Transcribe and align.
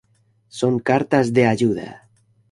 Son 0.59 0.79
cartas 0.79 1.31
de 1.31 1.45
ayuda. 1.45 1.89